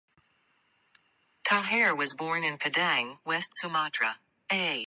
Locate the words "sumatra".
3.61-4.17